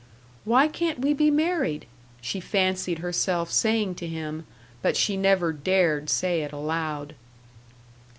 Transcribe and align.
"Why 0.45 0.67
can't 0.67 0.97
we 0.99 1.13
be 1.13 1.29
married?" 1.29 1.85
she 2.21 2.39
fancied 2.39 2.97
herself 2.97 3.51
saying 3.51 3.93
to 4.01 4.07
him, 4.07 4.47
but 4.81 4.97
she 4.97 5.15
never 5.15 5.53
dared 5.53 6.09
say 6.09 6.41
it 6.41 6.51
aloud. 6.51 7.13